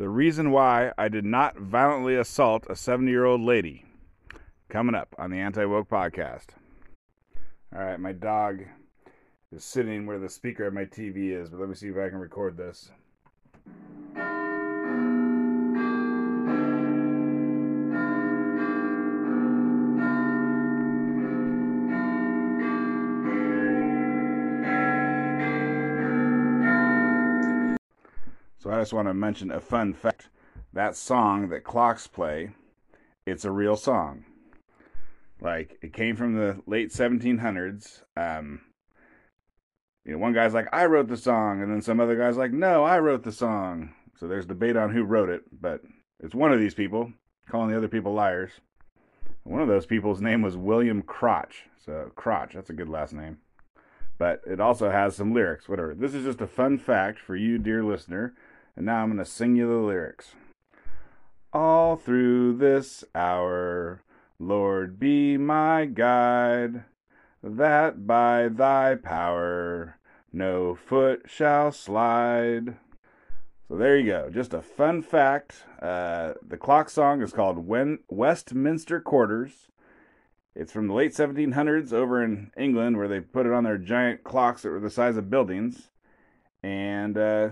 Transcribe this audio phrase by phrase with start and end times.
[0.00, 3.84] The reason why I did not violently assault a 70 year old lady.
[4.70, 6.46] Coming up on the Anti Woke Podcast.
[7.76, 8.62] All right, my dog
[9.52, 12.08] is sitting where the speaker of my TV is, but let me see if I
[12.08, 12.90] can record this.
[28.70, 30.28] I just want to mention a fun fact.
[30.72, 32.50] That song that clocks play,
[33.26, 34.24] it's a real song.
[35.40, 38.02] Like it came from the late 1700s.
[38.16, 38.60] Um,
[40.04, 42.52] you know, one guy's like, "I wrote the song," and then some other guy's like,
[42.52, 45.82] "No, I wrote the song." So there's debate on who wrote it, but
[46.20, 47.12] it's one of these people
[47.48, 48.50] calling the other people liars.
[49.44, 51.66] One of those people's name was William Crotch.
[51.84, 53.38] So Crotch, that's a good last name.
[54.18, 55.94] But it also has some lyrics, whatever.
[55.94, 58.34] This is just a fun fact for you, dear listener.
[58.76, 60.34] And now I'm going to sing you the lyrics.
[61.52, 64.02] All through this hour,
[64.38, 66.84] Lord, be my guide,
[67.42, 69.96] that by thy power
[70.32, 72.76] no foot shall slide.
[73.68, 74.30] So there you go.
[74.30, 75.64] Just a fun fact.
[75.80, 77.66] Uh, the clock song is called
[78.08, 79.68] Westminster Quarters.
[80.54, 84.24] It's from the late 1700s over in England, where they put it on their giant
[84.24, 85.90] clocks that were the size of buildings.
[86.62, 87.50] And uh,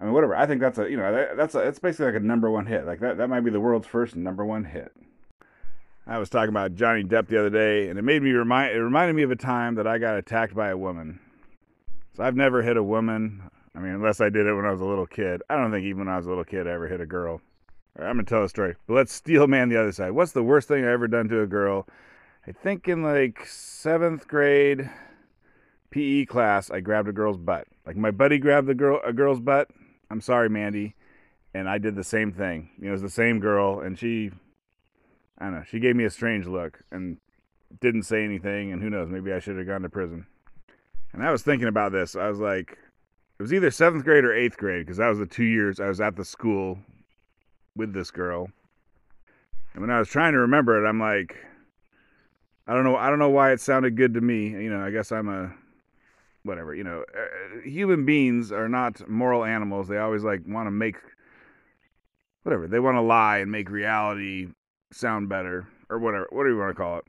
[0.00, 0.34] I mean, whatever.
[0.34, 2.86] I think that's a you know that's a, it's basically like a number one hit.
[2.86, 4.92] Like that that might be the world's first number one hit.
[6.06, 8.80] I was talking about Johnny Depp the other day, and it made me remind it
[8.80, 11.20] reminded me of a time that I got attacked by a woman.
[12.16, 13.42] So I've never hit a woman.
[13.74, 15.42] I mean, unless I did it when I was a little kid.
[15.48, 17.42] I don't think even when I was a little kid I ever hit a girl.
[17.96, 20.12] I'm gonna tell a story, but let's steel man the other side.
[20.12, 21.86] What's the worst thing I ever done to a girl?
[22.46, 24.88] I think in like seventh grade
[25.90, 27.68] PE class, I grabbed a girl's butt.
[27.84, 29.68] Like my buddy grabbed the girl a girl's butt
[30.10, 30.94] I'm sorry, Mandy.
[31.54, 32.70] And I did the same thing.
[32.78, 34.30] You know, it was the same girl, and she,
[35.38, 37.18] I don't know, she gave me a strange look and
[37.80, 38.72] didn't say anything.
[38.72, 40.26] And who knows, maybe I should have gone to prison.
[41.12, 42.14] And I was thinking about this.
[42.14, 42.78] I was like,
[43.38, 45.88] it was either seventh grade or eighth grade because that was the two years I
[45.88, 46.78] was at the school
[47.74, 48.50] with this girl.
[49.72, 51.36] And when I was trying to remember it, I'm like,
[52.66, 52.96] I don't know.
[52.96, 54.50] I don't know why it sounded good to me.
[54.50, 55.52] You know, I guess I'm a
[56.42, 59.88] whatever you know uh, human beings are not moral animals.
[59.88, 60.96] They always like want to make
[62.42, 64.48] whatever they want to lie and make reality
[64.92, 67.04] sound better or whatever what do you want to call it.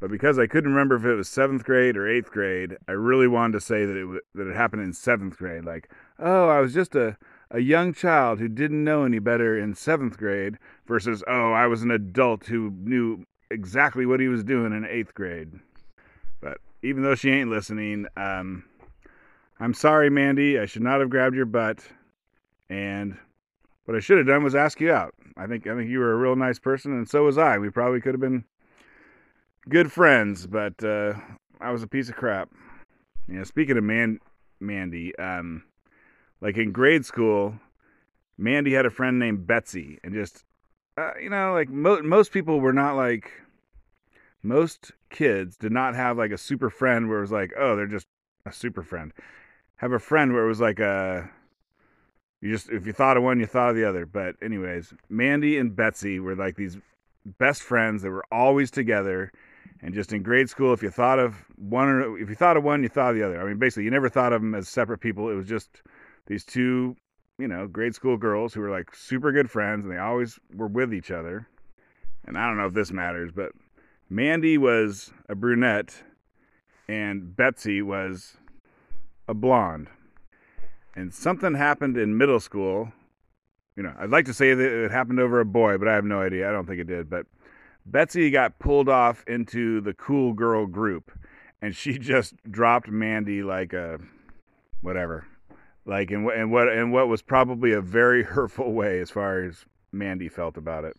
[0.00, 3.28] But because i couldn't remember if it was seventh grade or eighth grade i really
[3.28, 6.74] wanted to say that it that it happened in seventh grade like oh i was
[6.74, 7.16] just a
[7.50, 11.82] a young child who didn't know any better in seventh grade versus oh i was
[11.82, 15.52] an adult who knew exactly what he was doing in eighth grade.
[16.40, 18.64] But even though she ain't listening, um,
[19.58, 20.58] I'm sorry, Mandy.
[20.58, 21.80] I should not have grabbed your butt.
[22.68, 23.16] And
[23.86, 25.14] what I should have done was ask you out.
[25.36, 27.58] I think I think you were a real nice person, and so was I.
[27.58, 28.44] We probably could have been
[29.68, 31.14] good friends, but uh,
[31.60, 32.50] I was a piece of crap.
[33.26, 34.20] Know, speaking of Man
[34.60, 35.64] Mandy, um,
[36.40, 37.58] like in grade school,
[38.36, 40.44] Mandy had a friend named Betsy, and just
[40.98, 43.30] uh, you know, like mo- most people were not like
[44.42, 47.86] most kids did not have like a super friend where it was like, oh, they're
[47.86, 48.06] just
[48.44, 49.12] a super friend.
[49.76, 51.30] Have a friend where it was like a
[52.42, 54.04] you just if you thought of one, you thought of the other.
[54.04, 56.76] But anyways, Mandy and Betsy were like these
[57.38, 59.32] best friends that were always together.
[59.80, 62.64] And just in grade school, if you thought of one or if you thought of
[62.64, 63.40] one, you thought of the other.
[63.40, 65.30] I mean, basically, you never thought of them as separate people.
[65.30, 65.82] It was just
[66.26, 66.96] these two,
[67.38, 70.68] you know, grade school girls who were like super good friends, and they always were
[70.68, 71.48] with each other.
[72.26, 73.52] And I don't know if this matters, but
[74.14, 76.04] Mandy was a brunette
[76.86, 78.36] and Betsy was
[79.26, 79.88] a blonde.
[80.94, 82.92] And something happened in middle school.
[83.74, 86.04] You know, I'd like to say that it happened over a boy, but I have
[86.04, 86.48] no idea.
[86.48, 87.10] I don't think it did.
[87.10, 87.26] But
[87.86, 91.10] Betsy got pulled off into the cool girl group,
[91.60, 93.98] and she just dropped Mandy like a
[94.80, 95.26] whatever,
[95.86, 99.42] like in, what in what in what was probably a very hurtful way as far
[99.42, 100.96] as Mandy felt about it.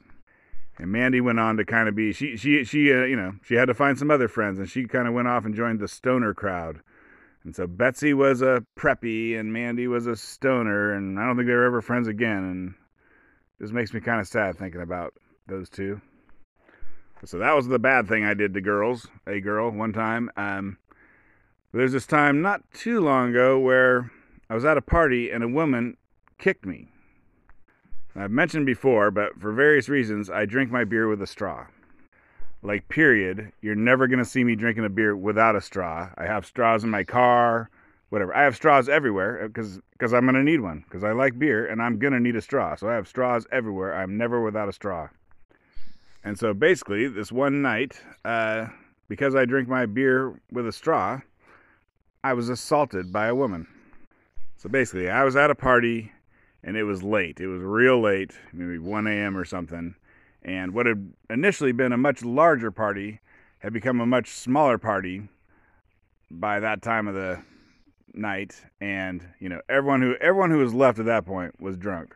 [0.77, 3.55] And Mandy went on to kind of be she she she uh, you know she
[3.55, 5.87] had to find some other friends, and she kind of went off and joined the
[5.87, 6.81] stoner crowd.
[7.43, 11.47] And so Betsy was a preppy, and Mandy was a stoner, and I don't think
[11.47, 12.43] they were ever friends again.
[12.43, 12.73] And
[13.59, 15.13] this makes me kind of sad thinking about
[15.47, 16.01] those two.
[17.23, 20.29] So that was the bad thing I did to girls, a girl one time.
[20.35, 20.77] Um,
[21.71, 24.11] there's this time not too long ago where
[24.49, 25.97] I was at a party and a woman
[26.37, 26.89] kicked me.
[28.15, 31.67] I've mentioned before, but for various reasons, I drink my beer with a straw.
[32.63, 33.51] Like, period.
[33.61, 36.09] You're never going to see me drinking a beer without a straw.
[36.17, 37.69] I have straws in my car.
[38.09, 38.35] whatever.
[38.35, 41.81] I have straws everywhere because because I'm gonna need one because I like beer and
[41.81, 42.75] I'm gonna need a straw.
[42.75, 43.93] So I have straws everywhere.
[43.93, 45.09] I'm never without a straw.
[46.23, 48.67] And so basically, this one night, uh,
[49.09, 51.19] because I drink my beer with a straw,
[52.23, 53.67] I was assaulted by a woman.
[54.57, 56.11] So basically, I was at a party
[56.65, 57.39] and it was late.
[57.39, 59.37] It was real late, maybe 1 a.m.
[59.37, 59.95] or something.
[60.41, 63.21] And what had initially been a much larger party
[63.59, 65.29] had become a much smaller party
[66.29, 67.41] by that time of the
[68.13, 68.55] night.
[68.81, 72.15] And you know, everyone who everyone who was left at that point was drunk.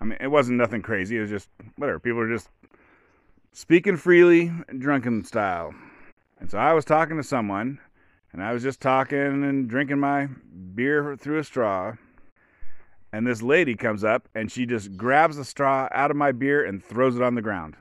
[0.00, 1.18] I mean, it wasn't nothing crazy.
[1.18, 1.98] It was just whatever.
[1.98, 2.48] People were just
[3.52, 5.74] speaking freely, drunken style.
[6.38, 7.80] And so I was talking to someone,
[8.32, 10.28] and I was just talking and drinking my
[10.74, 11.94] beer through a straw.
[13.14, 16.64] And this lady comes up and she just grabs the straw out of my beer
[16.64, 17.76] and throws it on the ground.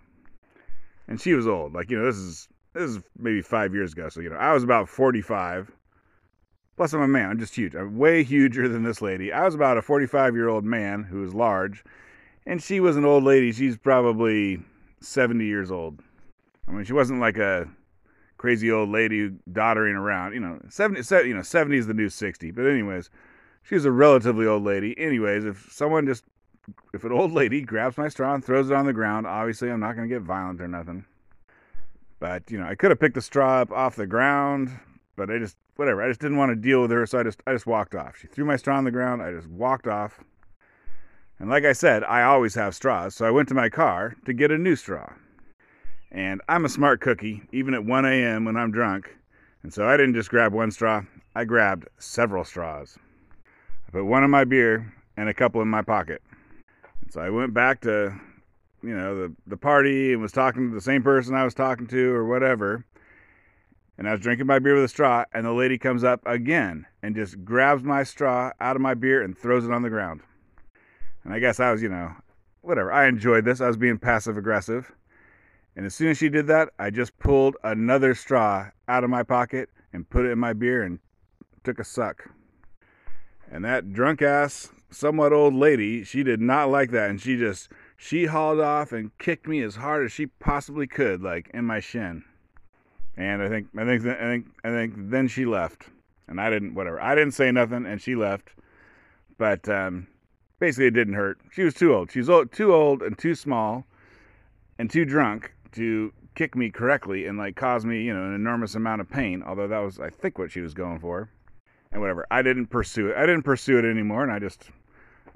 [1.08, 1.74] And she was old.
[1.74, 4.10] Like, you know, this is this is maybe five years ago.
[4.10, 5.72] So, you know, I was about 45.
[6.78, 7.32] Plus, I'm a man.
[7.32, 7.74] I'm just huge.
[7.74, 9.34] I'm way huger than this lady.
[9.34, 11.84] I was about a 45 year old man who was large.
[12.46, 13.52] And she was an old lady.
[13.52, 14.60] She's probably
[15.02, 16.00] 70 years old.
[16.68, 17.68] I mean, she wasn't like a
[18.38, 20.36] crazy old lady doddering around.
[20.36, 22.52] You know, 70, you know, 70 is the new 60.
[22.52, 23.10] But anyways,
[23.64, 24.98] she was a relatively old lady.
[24.98, 26.26] Anyways, if someone just,
[26.94, 29.80] if an old lady grabs my straw and throws it on the ground, obviously I'm
[29.80, 31.06] not going to get violent or nothing.
[32.20, 34.72] But, you know, I could have picked the straw up off the ground,
[35.16, 36.02] but I just, whatever.
[36.02, 38.18] I just didn't want to deal with her, so I just, I just walked off.
[38.18, 39.22] She threw my straw on the ground.
[39.22, 40.20] I just walked off.
[41.40, 44.34] And like I said, I always have straws, so I went to my car to
[44.34, 45.12] get a new straw.
[46.12, 48.46] And I'm a smart cookie, even at 1 a.m.
[48.46, 49.18] when I'm drunk.
[49.64, 51.02] And so I didn't just grab one straw,
[51.36, 52.98] I grabbed several straws.
[53.94, 56.24] Put one in my beer and a couple in my pocket.
[57.12, 58.20] So I went back to,
[58.82, 61.86] you know, the, the party and was talking to the same person I was talking
[61.88, 62.86] to or whatever.
[64.00, 66.88] And I was drinking my beer with a straw, and the lady comes up again
[67.04, 70.22] and just grabs my straw out of my beer and throws it on the ground.
[71.24, 72.14] And I guess I was, you know,
[72.62, 72.92] whatever.
[72.92, 73.62] I enjoyed this.
[73.62, 74.92] I was being passive aggressive.
[75.76, 79.22] And as soon as she did that, I just pulled another straw out of my
[79.22, 80.98] pocket and put it in my beer and
[81.64, 82.28] took a suck.
[83.54, 87.12] And that drunk ass, somewhat old lady, she did not like that.
[87.12, 91.22] And she just, she hauled off and kicked me as hard as she possibly could,
[91.22, 92.24] like in my shin.
[93.16, 95.84] And I think, I think, I think, I think then she left.
[96.28, 97.00] And I didn't, whatever.
[97.00, 98.50] I didn't say nothing and she left.
[99.38, 100.08] But, um,
[100.58, 101.40] basically it didn't hurt.
[101.52, 102.12] She was too old.
[102.12, 103.86] She was old, too old and too small
[104.80, 108.74] and too drunk to kick me correctly and like cause me, you know, an enormous
[108.74, 109.44] amount of pain.
[109.46, 111.30] Although that was, I think, what she was going for.
[111.94, 112.26] And whatever.
[112.30, 113.16] I didn't pursue it.
[113.16, 114.24] I didn't pursue it anymore.
[114.24, 114.70] And I just,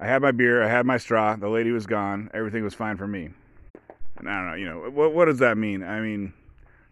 [0.00, 0.62] I had my beer.
[0.62, 1.36] I had my straw.
[1.36, 2.30] The lady was gone.
[2.34, 3.30] Everything was fine for me.
[4.18, 5.84] And I don't know, you know, what, what does that mean?
[5.84, 6.32] I mean,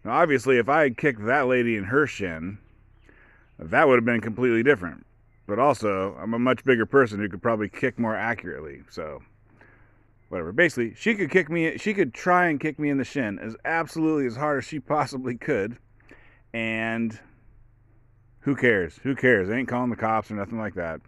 [0.05, 2.57] obviously, if I had kicked that lady in her shin,
[3.59, 5.05] that would have been completely different.
[5.45, 8.83] But also, I'm a much bigger person who could probably kick more accurately.
[8.89, 9.21] So,
[10.29, 10.53] whatever.
[10.53, 11.77] Basically, she could kick me.
[11.77, 14.79] She could try and kick me in the shin as absolutely as hard as she
[14.79, 15.77] possibly could.
[16.53, 17.19] And
[18.47, 18.97] who cares?
[19.03, 19.49] Who cares?
[19.49, 21.01] They ain't calling the cops or nothing like that.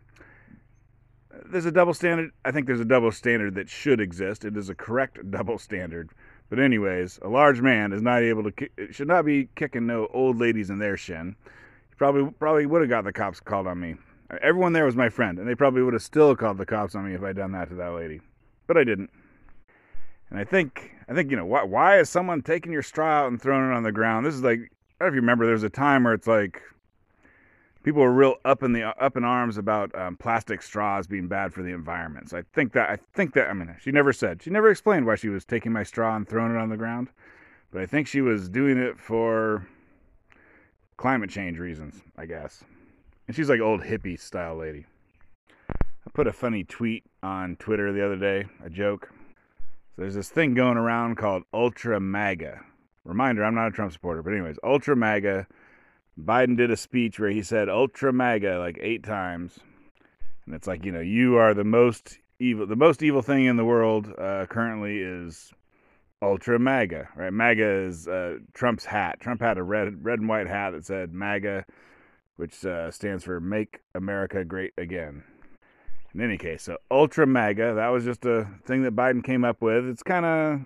[1.46, 2.32] There's a double standard.
[2.44, 4.44] I think there's a double standard that should exist.
[4.44, 6.10] It is a correct double standard.
[6.50, 10.38] But anyways, a large man is not able to should not be kicking no old
[10.38, 11.38] ladies in their shin.
[11.90, 13.96] He Probably probably would have got the cops called on me.
[14.42, 17.06] Everyone there was my friend, and they probably would have still called the cops on
[17.06, 18.20] me if I'd done that to that lady.
[18.68, 19.12] But I didn't.
[20.30, 23.28] And I think, I think, you know, why, why is someone taking your straw out
[23.30, 24.26] and throwing it on the ground?
[24.26, 24.68] This is like, I don't
[25.00, 26.62] know if you remember, there's a time where it's like,
[27.90, 31.52] people were real up in the up in arms about um, plastic straws being bad
[31.52, 32.30] for the environment.
[32.30, 35.08] So I think that I think that I mean she never said she never explained
[35.08, 37.10] why she was taking my straw and throwing it on the ground,
[37.72, 39.68] but I think she was doing it for
[40.98, 42.64] climate change reasons, I guess.
[43.28, 44.86] And she's like old hippie style lady.
[45.72, 49.10] I put a funny tweet on Twitter the other day, a joke.
[49.96, 52.62] So there's this thing going around called Ultra MAGA.
[53.04, 55.48] Reminder, I'm not a Trump supporter, but anyways, Ultra MAGA.
[56.26, 59.60] Biden did a speech where he said Ultra MAGA like eight times.
[60.46, 63.58] And it's like, you know, you are the most evil, the most evil thing in
[63.58, 65.54] the world uh, currently is
[66.22, 67.32] Ultra MAGA, right?
[67.32, 69.20] MAGA is uh, Trump's hat.
[69.20, 71.66] Trump had a red, red and white hat that said MAGA
[72.40, 75.24] which uh, stands for Make America Great Again.
[76.14, 79.62] In any case, so Ultra MAGA, that was just a thing that Biden came up
[79.62, 79.86] with.
[79.86, 80.62] It's kind of,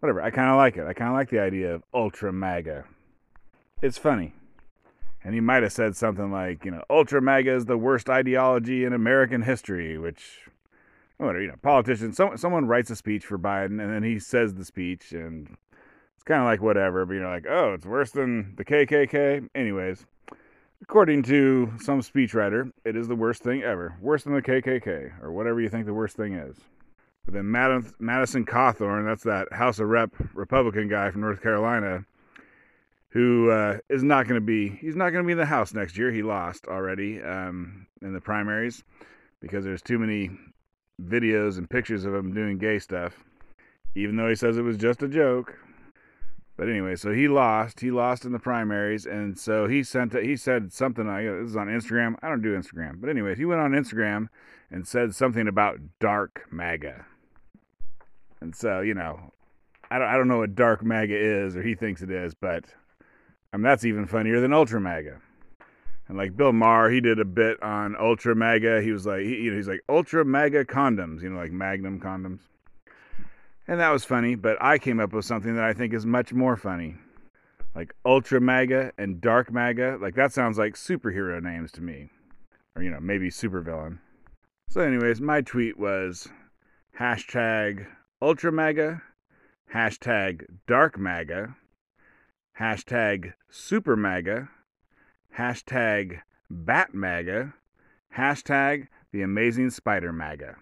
[0.00, 0.86] whatever, I kind of like it.
[0.86, 2.84] I kind of like the idea of Ultra MAGA.
[3.80, 4.34] It's funny.
[5.22, 8.84] And he might have said something like, you know, Ultra MAGA is the worst ideology
[8.84, 10.48] in American history, which,
[11.18, 14.54] whatever, you know, politicians, some, someone writes a speech for Biden and then he says
[14.54, 15.56] the speech and
[16.14, 19.50] it's kind of like whatever, but you're like, oh, it's worse than the KKK.
[19.54, 20.06] Anyways,
[20.82, 23.96] According to some speechwriter, it is the worst thing ever.
[24.00, 26.56] Worse than the KKK, or whatever you think the worst thing is.
[27.24, 32.06] But then Madison Cawthorn, that's that House of Rep Republican guy from North Carolina,
[33.10, 35.74] who uh, is not going to be, he's not going to be in the House
[35.74, 36.12] next year.
[36.12, 38.84] He lost already um, in the primaries
[39.40, 40.30] because there's too many
[41.02, 43.24] videos and pictures of him doing gay stuff,
[43.94, 45.58] even though he says it was just a joke.
[46.56, 47.80] But anyway, so he lost.
[47.80, 50.12] He lost in the primaries, and so he sent.
[50.12, 51.06] He said something.
[51.06, 52.16] This is on Instagram.
[52.22, 54.28] I don't do Instagram, but anyways, he went on Instagram
[54.70, 57.06] and said something about dark MAGA.
[58.42, 59.32] And so you know,
[59.90, 60.08] I don't.
[60.08, 62.66] I don't know what dark MAGA is, or he thinks it is, but
[63.52, 65.20] Mean that's even funnier than ultra MAGA.
[66.08, 68.82] And like Bill Maher, he did a bit on ultra MAGA.
[68.82, 72.00] He was like, he, you know, he's like ultra MAGA condoms, you know, like Magnum
[72.00, 72.40] condoms.
[73.68, 76.32] And that was funny, but I came up with something that I think is much
[76.32, 76.96] more funny.
[77.74, 79.98] Like Ultra MAGA and Dark MAGA.
[80.00, 82.08] Like that sounds like superhero names to me.
[82.74, 83.98] Or, you know, maybe supervillain.
[84.68, 86.28] So, anyways, my tweet was
[86.98, 87.86] hashtag
[88.22, 89.02] Ultra MAGA,
[89.72, 91.56] hashtag Dark MAGA,
[92.60, 94.50] hashtag Super MAGA,
[95.38, 97.54] hashtag Bat MAGA,
[98.16, 100.56] hashtag The Amazing Spider MAGA.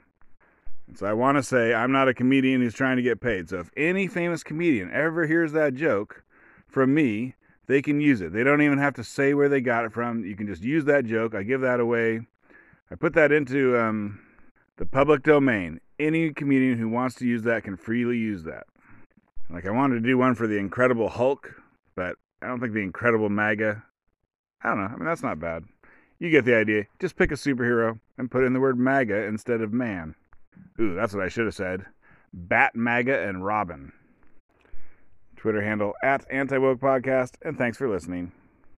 [0.95, 3.49] So I want to say I'm not a comedian who's trying to get paid.
[3.49, 6.23] So if any famous comedian ever hears that joke
[6.69, 7.35] from me,
[7.67, 8.33] they can use it.
[8.33, 10.25] They don't even have to say where they got it from.
[10.25, 11.35] You can just use that joke.
[11.35, 12.21] I give that away.
[12.91, 14.21] I put that into um,
[14.77, 15.81] the public domain.
[15.99, 18.67] Any comedian who wants to use that can freely use that.
[19.51, 21.55] Like I wanted to do one for the Incredible Hulk,
[21.99, 23.83] but I don't think the Incredible MAGA.
[24.63, 24.85] I don't know.
[24.85, 25.65] I mean that's not bad.
[26.21, 26.85] You get the idea.
[27.01, 30.15] Just pick a superhero and put in the word MAGA instead of man.
[30.81, 31.87] Ooh, that's what I should have said.
[32.33, 33.93] Bat MAGA and Robin.
[35.37, 38.31] Twitter handle at Anti Woke Podcast, and thanks for listening.